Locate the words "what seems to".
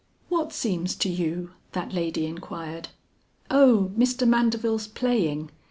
0.29-1.09